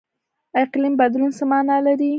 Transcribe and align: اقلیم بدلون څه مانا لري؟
اقلیم 0.63 0.93
بدلون 1.01 1.31
څه 1.37 1.43
مانا 1.51 1.77
لري؟ 1.85 2.09